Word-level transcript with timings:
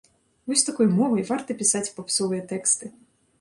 Вось 0.51 0.63
такой 0.69 0.87
мовай 0.99 1.25
варта 1.31 1.57
пісаць 1.61 1.83
папсовыя 1.99 2.47
тэксты! 2.55 2.91